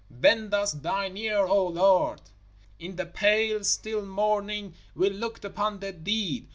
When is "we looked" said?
4.95-5.45